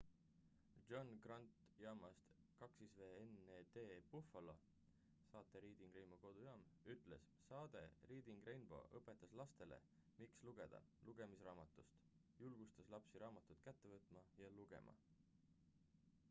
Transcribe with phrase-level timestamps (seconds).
[0.91, 2.29] "john grant jaamast
[3.17, 3.77] wned
[4.13, 4.55] buffalo
[5.33, 7.83] saate reading rainbow" kodujaam ütles: saade
[8.13, 9.81] reading rainbow" õpetas lastele
[10.25, 10.81] miks lugeda...
[11.11, 15.01] lugemisarmastust— [saade] julgustas lapsi raamatut kätte võtma ja lugema.""